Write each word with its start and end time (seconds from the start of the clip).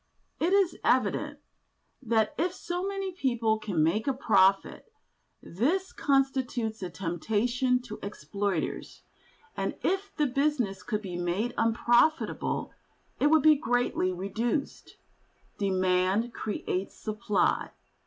It 0.39 0.51
is 0.51 0.79
evident 0.83 1.37
that 2.01 2.33
if 2.35 2.55
so 2.55 2.81
many 2.87 3.11
people 3.11 3.59
can 3.59 3.83
make 3.83 4.07
a 4.07 4.15
profit, 4.15 4.91
this 5.43 5.93
constitutes 5.93 6.81
a 6.81 6.89
temptation 6.89 7.79
to 7.83 7.99
exploiters, 8.01 9.03
and 9.55 9.75
if 9.83 10.11
the 10.15 10.25
business 10.25 10.81
could 10.81 11.03
be 11.03 11.17
made 11.17 11.53
unprofitable, 11.55 12.73
it 13.19 13.27
would 13.27 13.43
be 13.43 13.55
greatly 13.55 14.11
reduced. 14.11 14.97
Demand 15.59 16.33
creates 16.33 16.95
supply. 16.97 17.69